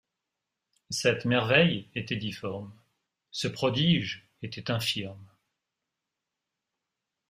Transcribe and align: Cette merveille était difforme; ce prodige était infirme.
Cette 0.89 1.25
merveille 1.25 1.91
était 1.93 2.15
difforme; 2.15 2.73
ce 3.29 3.47
prodige 3.47 4.27
était 4.41 4.71
infirme. 4.71 5.27